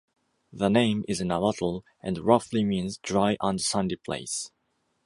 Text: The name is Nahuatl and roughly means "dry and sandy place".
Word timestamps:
The 0.51 0.67
name 0.67 1.05
is 1.07 1.21
Nahuatl 1.21 1.81
and 2.01 2.17
roughly 2.17 2.63
means 2.63 2.97
"dry 2.97 3.37
and 3.39 3.61
sandy 3.61 3.97
place". 3.97 4.49